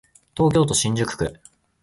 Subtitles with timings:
[0.35, 1.39] 東京都新宿区